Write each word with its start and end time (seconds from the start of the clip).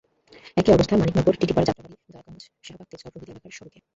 একই 0.57 0.71
অবস্থা 0.75 0.93
মানিকনগর 0.99 1.35
টিটি 1.39 1.53
পাড়া, 1.55 1.67
যাত্রাবাড়ী, 1.69 1.95
দয়াগঞ্জ, 2.13 2.41
শাহবাগ, 2.65 2.87
তেজগাঁও 2.91 3.11
প্রভৃতি 3.13 3.31
এলাকার 3.33 3.53
সড়কে। 3.57 3.79